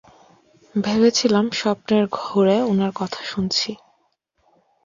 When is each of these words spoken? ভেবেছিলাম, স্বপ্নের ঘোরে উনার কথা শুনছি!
ভেবেছিলাম, 0.75 1.45
স্বপ্নের 1.51 2.03
ঘোরে 2.17 2.57
উনার 2.63 2.91
কথা 2.95 3.21
শুনছি! 3.23 3.71